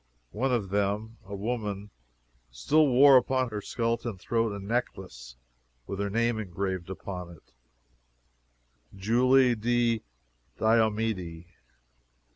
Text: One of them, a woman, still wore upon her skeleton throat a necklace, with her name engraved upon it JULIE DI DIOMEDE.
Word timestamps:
One 0.31 0.51
of 0.51 0.69
them, 0.69 1.17
a 1.25 1.35
woman, 1.35 1.91
still 2.49 2.87
wore 2.87 3.17
upon 3.17 3.49
her 3.49 3.61
skeleton 3.61 4.17
throat 4.17 4.51
a 4.51 4.57
necklace, 4.57 5.35
with 5.85 5.99
her 5.99 6.09
name 6.09 6.39
engraved 6.39 6.89
upon 6.89 7.29
it 7.29 7.53
JULIE 8.95 9.53
DI 9.53 10.01
DIOMEDE. 10.57 11.45